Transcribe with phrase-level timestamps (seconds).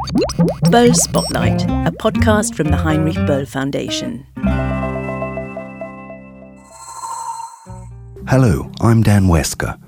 [0.00, 4.26] Böll Spotlight, a podcast from the Heinrich Böll Foundation.
[8.26, 9.78] Hello, I'm Dan Wesker.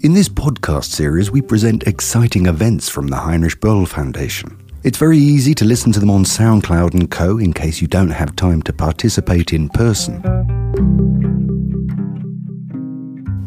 [0.00, 4.58] In this podcast series, we present exciting events from the Heinrich Böll Foundation.
[4.82, 7.38] It's very easy to listen to them on SoundCloud and Co.
[7.38, 10.16] in case you don't have time to participate in person.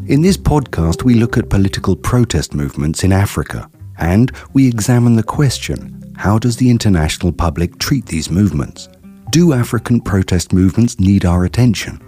[0.08, 3.70] In this podcast, we look at political protest movements in Africa
[4.00, 8.90] and we examine the question how does the international public treat these movements?
[9.32, 12.02] Do African protest movements need our attention?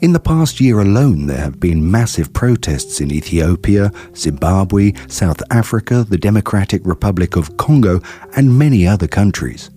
[0.00, 6.04] In the past year alone, there have been massive protests in Ethiopia, Zimbabwe, South Africa,
[6.06, 8.00] the Democratic Republic of Congo,
[8.36, 9.70] and many other countries.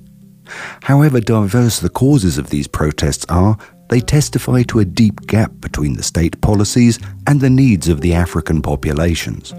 [0.84, 3.58] However diverse the causes of these protests are,
[3.90, 8.14] they testify to a deep gap between the state policies and the needs of the
[8.14, 9.54] African populations.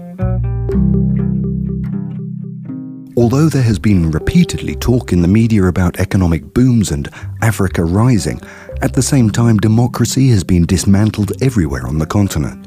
[3.19, 7.09] Although there has been repeatedly talk in the media about economic booms and
[7.41, 8.39] Africa rising,
[8.81, 12.65] at the same time democracy has been dismantled everywhere on the continent.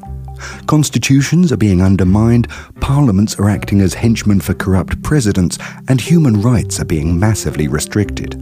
[0.67, 2.47] Constitutions are being undermined,
[2.81, 8.35] parliaments are acting as henchmen for corrupt presidents, and human rights are being massively restricted.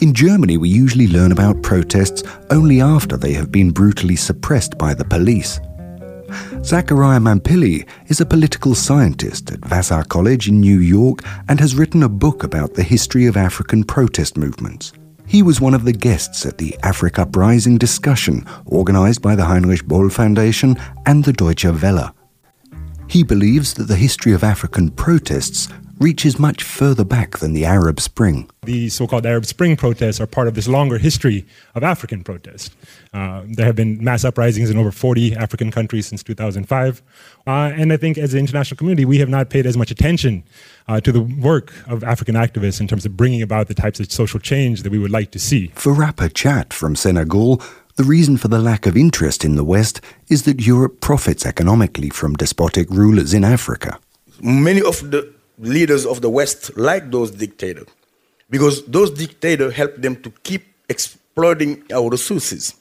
[0.00, 4.94] In Germany, we usually learn about protests only after they have been brutally suppressed by
[4.94, 5.58] the police.
[6.64, 12.02] Zachariah Mampilly is a political scientist at Vassar College in New York and has written
[12.02, 14.92] a book about the history of African protest movements.
[15.26, 19.84] He was one of the guests at the Africa Uprising discussion organized by the Heinrich
[19.84, 22.14] Böll Foundation and the Deutsche Welle.
[23.08, 28.00] He believes that the history of African protests reaches much further back than the Arab
[28.00, 28.48] Spring.
[28.62, 32.74] The so called Arab Spring protests are part of this longer history of African protest.
[33.12, 37.02] Uh, there have been mass uprisings in over 40 African countries since 2005.
[37.46, 40.44] Uh, and I think as an international community, we have not paid as much attention
[40.88, 44.10] uh, to the work of African activists in terms of bringing about the types of
[44.10, 45.68] social change that we would like to see.
[45.74, 47.60] For Rapper Thiat from Senegal,
[47.96, 52.08] the reason for the lack of interest in the West is that Europe profits economically
[52.08, 53.98] from despotic rulers in Africa.
[54.40, 57.86] Many of the leaders of the West like those dictators
[58.50, 62.74] because those dictators help them to keep exploiting our resources.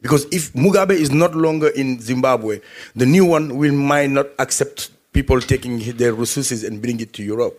[0.00, 2.60] Because if Mugabe is not longer in Zimbabwe,
[2.94, 7.22] the new one will might not accept people taking their resources and bring it to
[7.22, 7.58] Europe.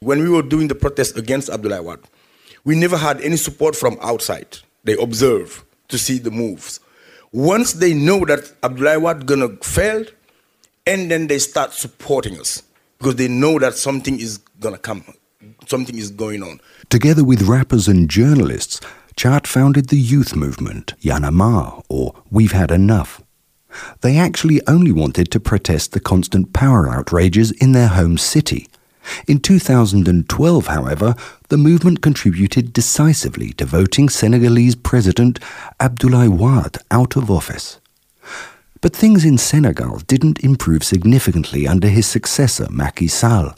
[0.00, 1.98] When we were doing the protest against Abdoulaye Wade,
[2.64, 4.58] we never had any support from outside.
[4.84, 6.80] They observe to see the moves.
[7.32, 10.04] Once they know that Abdoulaye Wade gonna fail,
[10.86, 12.62] and then they start supporting us
[12.98, 15.04] because they know that something is gonna come,
[15.66, 16.60] something is going on.
[16.90, 18.80] Together with rappers and journalists,
[19.16, 23.22] Thiat founded the youth movement, Y'en a Marre, or We've Had Enough.
[24.00, 28.68] They actually only wanted to protest the constant power outrages in their home city.
[29.26, 31.14] In 2012, however,
[31.48, 35.40] the movement contributed decisively to voting Senegalese President
[35.80, 37.80] Abdoulaye Wade out of office.
[38.80, 43.54] But things in Senegal didn't improve significantly under his successor, Macky Sall.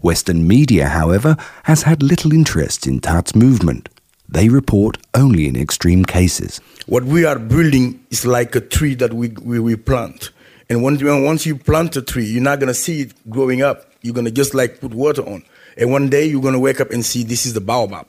[0.00, 3.88] Western media, however, has had little interest in Thiat's movement.
[4.28, 6.60] They report only in extreme cases.
[6.86, 10.30] What we are building is like a tree that we, we, we plant.
[10.68, 13.90] And once, once you plant a tree, you're not going to see it growing up.
[14.02, 15.44] You're going to just like put water on.
[15.76, 18.06] And one day you're going to wake up and see this is the baobab,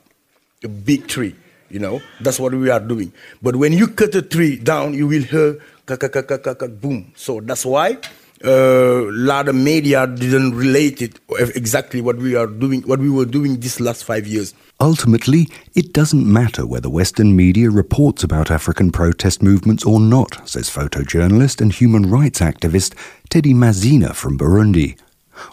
[0.64, 1.36] a big tree.
[1.70, 3.14] You know, that's what we are doing.
[3.42, 7.12] But when you cut a tree down, you will hear boom.
[7.16, 7.98] So that's why
[8.42, 11.20] a uh, lot of media didn't relate it
[11.56, 14.54] exactly what we are doing, what we were doing this last five years.
[14.80, 20.70] Ultimately, it doesn't matter whether Western media reports about African protest movements or not, says
[20.70, 22.94] photojournalist and human rights activist
[23.30, 24.98] Teddy Mazina from Burundi.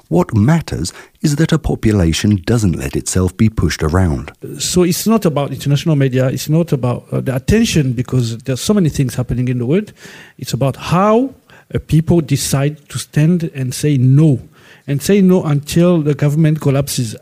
[0.08, 0.92] What matters
[1.22, 4.32] is that a population doesn't let itself be pushed around.
[4.58, 8.74] So it's not about international media, it's not about uh, the attention because there's so
[8.74, 9.92] many things happening in the world.
[10.38, 11.34] It's about how
[11.74, 14.41] uh, people decide to stand and say no,
[14.86, 17.16] and say no until the government collapses.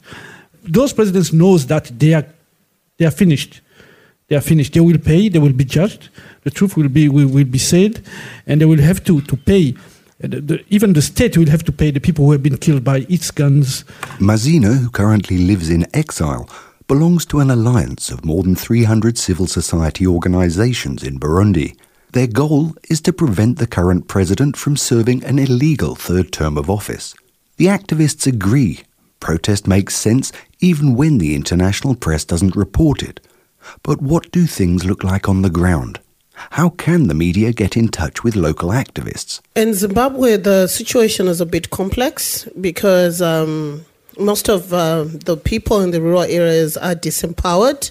[0.62, 2.26] Those presidents knows that they are
[2.98, 3.60] they are finished.
[4.28, 4.72] They are finished.
[4.72, 5.28] They will pay.
[5.28, 6.08] They will be judged.
[6.44, 8.02] The truth will be will, will be said,
[8.46, 9.74] and they will have to to pay.
[10.22, 12.56] Uh, the, the, even the state will have to pay the people who have been
[12.56, 13.84] killed by its guns.
[14.18, 16.48] Mazina, who currently lives in exile,
[16.86, 21.76] belongs to an alliance of more than 300 civil society organizations in Burundi.
[22.12, 26.70] Their goal is to prevent the current president from serving an illegal third term of
[26.70, 27.14] office.
[27.56, 28.84] The activists agree
[29.24, 33.20] protest makes sense even when the international press doesn't report it.
[33.82, 35.98] But what do things look like on the ground?
[36.34, 39.40] How can the media get in touch with local activists?
[39.54, 43.84] In Zimbabwe, the situation is a bit complex because um,
[44.18, 47.90] most of uh, the people in the rural areas are disempowered.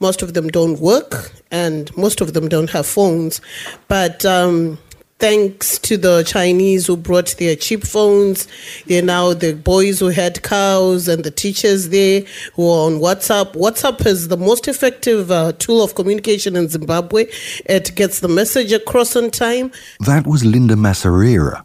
[0.00, 3.40] Most of them don't work, and most of them don't have phones.
[3.88, 4.78] But um,
[5.24, 8.46] thanks to the Chinese who brought their cheap phones.
[8.86, 13.54] They're now the boys who had cows and the teachers there who are on WhatsApp.
[13.54, 17.24] WhatsApp is the most effective uh, tool of communication in Zimbabwe.
[17.64, 19.72] It gets the message across on time.
[20.00, 21.64] That was Linda Masarira.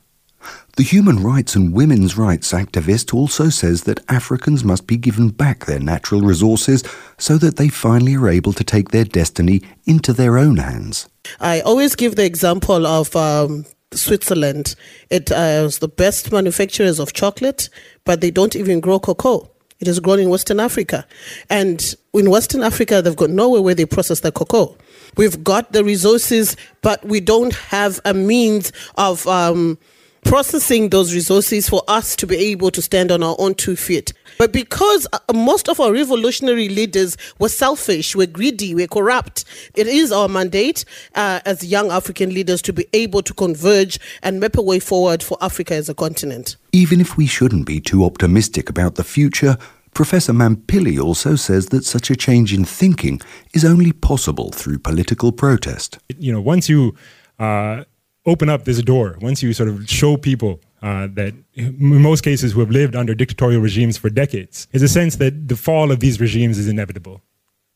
[0.77, 5.65] The human rights and women's rights activist also says that Africans must be given back
[5.65, 6.83] their natural resources
[7.17, 11.09] so that they finally are able to take their destiny into their own hands.
[11.39, 14.75] I always give the example of um, Switzerland.
[15.09, 17.69] It uh, the best manufacturers of chocolate,
[18.05, 19.49] but they don't even grow cocoa.
[19.79, 21.05] It is grown in Western Africa.
[21.49, 24.77] And in Western Africa, they've got nowhere where they process the cocoa.
[25.15, 29.77] We've got the resources, but we don't have a means of um,
[30.23, 34.13] processing those resources for us to be able to stand on our own two feet.
[34.37, 39.45] But because uh, most of our revolutionary leaders were selfish, were greedy, were corrupt,
[39.75, 40.85] it is our mandate
[41.15, 45.21] uh, as young African leaders to be able to converge and map a way forward
[45.23, 46.55] for Africa as a continent.
[46.71, 49.57] Even if we shouldn't be too optimistic about the future,
[49.93, 53.19] Professor Mampilly also says that such a change in thinking
[53.53, 55.97] is only possible through political protest.
[56.17, 56.95] You know, once you
[57.39, 57.83] uh,
[58.25, 62.53] open up this door, once you sort of show people uh, that in most cases
[62.53, 65.99] who have lived under dictatorial regimes for decades, is a sense that the fall of
[65.99, 67.21] these regimes is inevitable.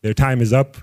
[0.01, 0.77] Their time is up.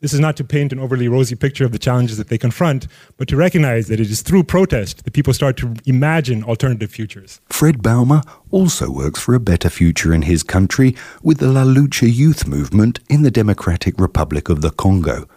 [0.00, 2.88] This is not to paint an overly rosy picture of the challenges that they confront,
[3.16, 7.40] but to recognize that it is through protest that people start to imagine alternative futures.
[7.48, 12.12] Fred Bauma also works for a better future in his country with the La Lucha
[12.12, 15.28] youth movement in the Democratic Republic of the Congo.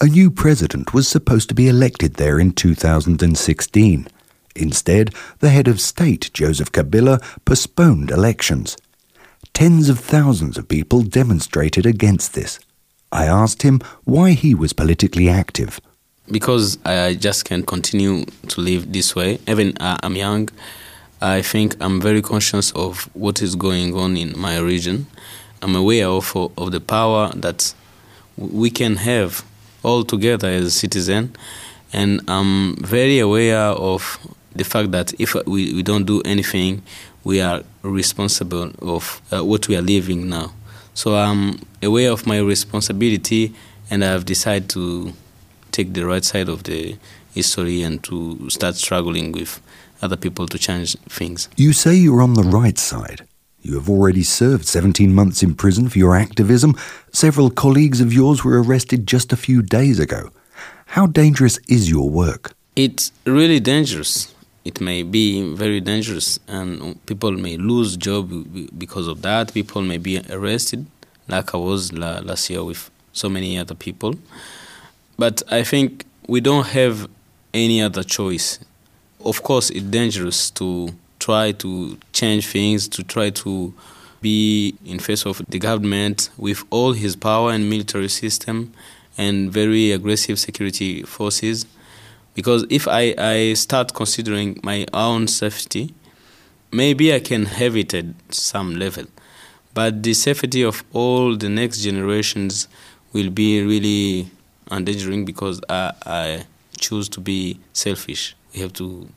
[0.00, 4.08] A new president was supposed to be elected there in 2016.
[4.54, 8.76] Instead, the head of state, Joseph Kabila, postponed elections.
[9.52, 12.58] Tens of thousands of people demonstrated against this.
[13.12, 15.80] I asked him why he was politically active.
[16.30, 19.38] Because I just can't continue to live this way.
[19.46, 20.48] Even uh, I'm young,
[21.20, 25.06] I think I'm very conscious of what is going on in my region.
[25.62, 27.72] I'm aware of, of the power that
[28.36, 29.44] we can have
[29.86, 31.34] all together as a citizen,
[31.92, 34.18] and I'm very aware of
[34.54, 36.82] the fact that if we, we don't do anything,
[37.22, 40.52] we are responsible of uh, what we are living now.
[40.94, 43.54] So I'm aware of my responsibility,
[43.90, 45.12] and I have decided to
[45.70, 46.96] take the right side of the
[47.34, 49.60] history and to start struggling with
[50.02, 51.48] other people to change things.
[51.56, 53.26] You say you're on the right side.
[53.66, 56.76] You have already served 17 months in prison for your activism.
[57.10, 60.30] Several colleagues of yours were arrested just a few days ago.
[60.94, 62.54] How dangerous is your work?
[62.76, 64.32] It's really dangerous.
[64.64, 68.30] It may be very dangerous, and people may lose job
[68.78, 69.52] because of that.
[69.52, 70.86] People may be arrested,
[71.26, 74.14] like I was last year with so many other people.
[75.18, 77.08] But I think we don't have
[77.52, 78.60] any other choice.
[79.24, 80.94] Of course, it's dangerous to
[81.26, 83.74] try to change things, to try to
[84.20, 88.72] be in face of the government with all his power and military system
[89.18, 91.66] and very aggressive security forces.
[92.34, 95.92] Because if I, I start considering my own safety,
[96.70, 99.06] maybe I can have it at some level.
[99.74, 102.68] But the safety of all the next generations
[103.12, 104.30] will be really
[104.70, 106.46] endangering because I, I
[106.78, 108.36] choose to be selfish.
[108.54, 109.08] We have to,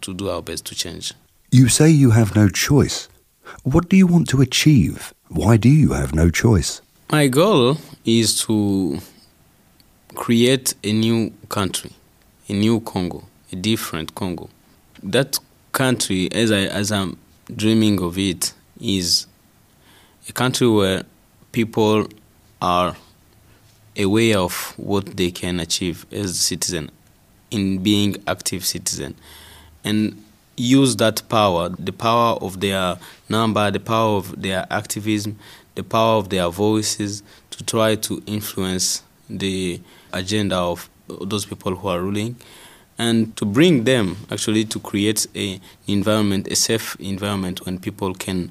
[0.00, 1.12] to do our best to change.
[1.54, 3.08] You say you have no choice.
[3.62, 5.14] What do you want to achieve?
[5.28, 6.82] Why do you have no choice?
[7.12, 8.98] My goal is to
[10.16, 11.92] create a new country,
[12.48, 14.50] a new Congo, a different Congo.
[15.00, 15.38] That
[15.70, 17.18] country, as I as I'm
[17.54, 19.28] dreaming of it, is
[20.28, 21.04] a country where
[21.52, 22.08] people
[22.60, 22.96] are
[23.96, 26.90] aware of what they can achieve as citizen
[27.52, 29.14] in being active citizen
[29.84, 30.20] and
[30.56, 35.38] use that power, the power of their number, the power of their activism,
[35.74, 39.80] the power of their voices to try to influence the
[40.12, 42.36] agenda of those people who are ruling
[42.98, 48.50] and to bring them actually to create a environment, a safe environment when people can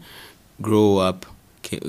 [0.62, 1.26] grow up,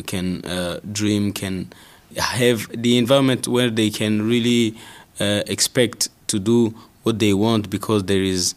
[0.06, 1.73] can, uh, dream, can
[2.16, 4.76] have the environment where they can really
[5.21, 8.54] uh, expect to do what they want because there is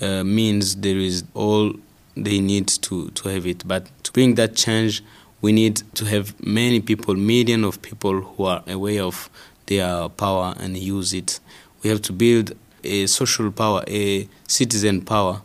[0.00, 1.74] uh, means there is all
[2.16, 3.66] they need to, to have it.
[3.66, 5.02] But to bring that change,
[5.40, 9.30] we need to have many people, millions of people who are aware of
[9.66, 11.40] their power and use it.
[11.82, 12.52] We have to build
[12.84, 15.42] a social power, a citizen power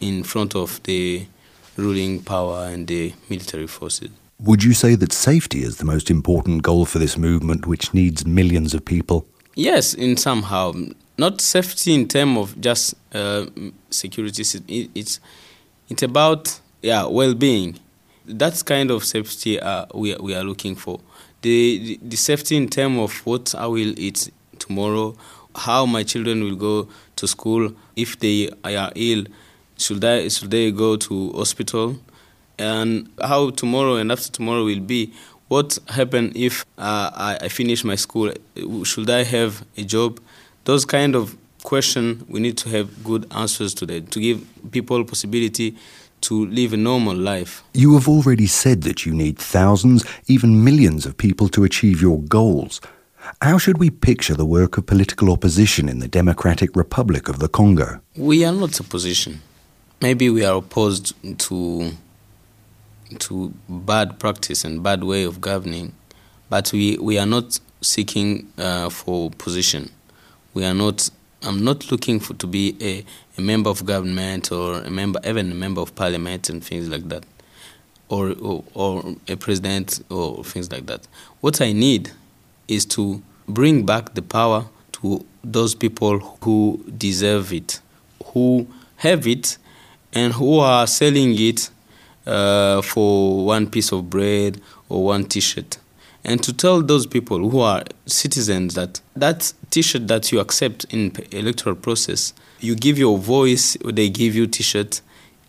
[0.00, 1.26] in front of the
[1.76, 4.10] ruling power and the military forces.
[4.40, 8.26] Would you say that safety is the most important goal for this movement, which needs
[8.26, 9.26] millions of people?
[9.54, 10.72] Yes, in somehow
[11.20, 13.44] not safety in terms of just uh,
[13.90, 14.42] security.
[14.94, 15.20] It's
[15.90, 17.78] it's about yeah well-being.
[18.26, 20.98] That's kind of safety uh, we we are looking for.
[21.42, 25.14] The, the the safety in terms of what I will eat tomorrow,
[25.54, 29.24] how my children will go to school if they are ill.
[29.76, 31.96] Should I should they go to hospital?
[32.58, 35.12] And how tomorrow and after tomorrow will be.
[35.48, 38.32] What happen if uh, I, I finish my school?
[38.84, 40.20] Should I have a job?
[40.64, 45.04] Those kind of question we need to have good answers to that to give people
[45.04, 45.76] possibility
[46.22, 47.62] to live a normal life.
[47.74, 52.20] You have already said that you need thousands, even millions of people to achieve your
[52.20, 52.80] goals.
[53.42, 57.48] How should we picture the work of political opposition in the Democratic Republic of the
[57.48, 58.00] Congo?
[58.16, 59.40] We are not opposition.
[60.00, 61.92] Maybe we are opposed to
[63.18, 65.92] to bad practice and bad way of governing,
[66.48, 69.90] but we, we are not seeking uh, for position.
[70.54, 71.10] We are not.
[71.42, 73.04] I'm not looking for to be a,
[73.38, 77.08] a member of government or a member, even a member of parliament and things like
[77.08, 77.24] that,
[78.10, 81.06] or, or or a president or things like that.
[81.40, 82.10] What I need
[82.68, 87.80] is to bring back the power to those people who deserve it,
[88.26, 88.66] who
[88.96, 89.56] have it,
[90.12, 91.70] and who are selling it
[92.26, 95.78] uh, for one piece of bread or one T-shirt,
[96.22, 101.12] and to tell those people who are citizens that that T-shirt that you accept in
[101.30, 105.00] electoral process, you give your voice, or they give you T-shirt,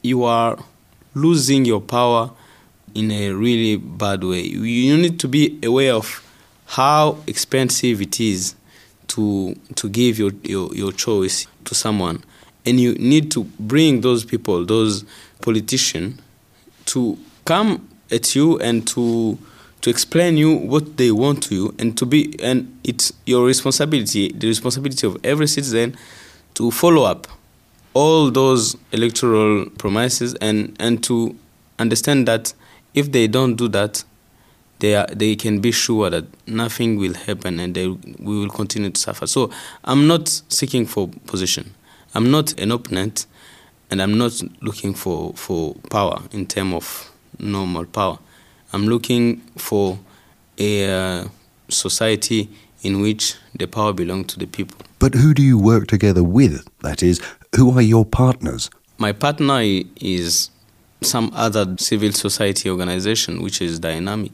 [0.02, 0.58] you are
[1.14, 2.32] losing your power
[2.94, 4.42] in a really bad way.
[4.42, 6.24] You need to be aware of
[6.68, 8.56] how expensive it is
[9.08, 12.24] to to give your, your, your choice to someone.
[12.66, 15.04] And you need to bring those people, those
[15.42, 16.22] politicians,
[16.86, 19.38] to come at you and to
[19.82, 24.32] to explain you what they want to you and to be and it's your responsibility
[24.32, 25.96] the responsibility of every citizen
[26.54, 27.28] to follow up
[27.94, 31.36] all those electoral promises and and to
[31.80, 32.54] understand that
[32.94, 34.04] if they don't do that
[34.80, 38.90] they are, they can be sure that nothing will happen and they we will continue
[38.90, 39.50] to suffer so
[39.86, 41.74] i'm not seeking for position
[42.14, 43.26] i'm not an opponent
[43.92, 48.18] and I'm not looking for, for power in terms of normal power.
[48.74, 50.00] I'm looking for
[50.58, 51.28] a uh,
[51.70, 52.50] society
[52.84, 54.80] in which the power belongs to the people.
[55.00, 56.68] But who do you work together with?
[56.80, 57.22] That is,
[57.56, 58.70] who are your partners?
[58.98, 59.62] My partner
[60.00, 60.50] is
[61.02, 64.32] some other civil society organization which is dynamic.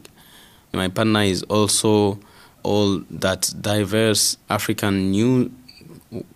[0.72, 2.18] My partner is also
[2.62, 5.50] all that diverse African new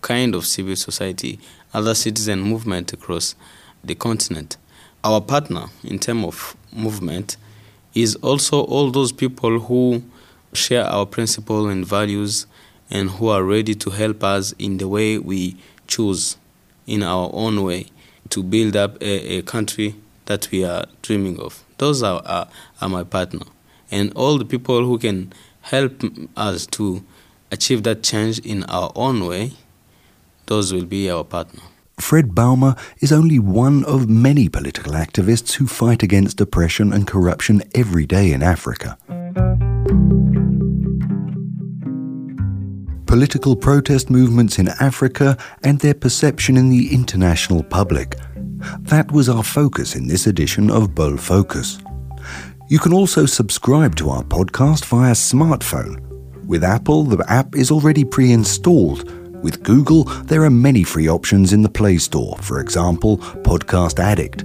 [0.00, 1.38] kind of civil society
[1.74, 3.34] other citizen movement across
[3.84, 4.56] the continent.
[5.04, 7.36] Our partner in terms of movement
[7.94, 10.02] is also all those people who
[10.52, 12.46] share our principles and values
[12.90, 15.56] and who are ready to help us in the way we
[15.86, 16.36] choose
[16.86, 17.86] in our own way
[18.28, 19.94] to build up a, a country
[20.26, 21.64] that we are dreaming of.
[21.78, 22.48] Those are, are,
[22.80, 23.46] are my partner.
[23.90, 25.32] And all the people who can
[25.62, 26.02] help
[26.36, 27.04] us to
[27.50, 29.52] achieve that change in our own way
[30.46, 31.62] those will be our partner.
[32.02, 37.62] Fred Bauma is only one of many political activists who fight against oppression and corruption
[37.74, 38.98] every day in Africa.
[43.06, 48.16] Political protest movements in Africa and their perception in the international public.
[48.80, 51.78] That was our focus in this edition of Böll Focus.
[52.68, 56.00] You can also subscribe to our podcast via smartphone.
[56.46, 61.52] With Apple, the app is already pre installed with Google, there are many free options
[61.52, 64.44] in the Play Store, for example, Podcast Addict.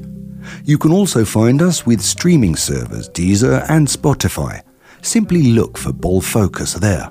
[0.64, 4.62] You can also find us with streaming servers Deezer and Spotify.
[5.02, 7.10] Simply look for Böll Focus there.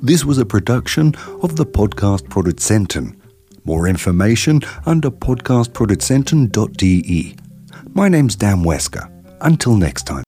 [0.00, 3.20] This was a production of the Podcast Produzenten.
[3.64, 7.36] More information under podcastproduzenten.de.
[7.94, 9.10] My name's Dan Wesker.
[9.40, 10.22] Until next time.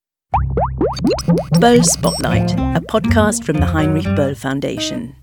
[1.60, 5.14] Böll Spotlight, a podcast from the Heinrich Böll Foundation.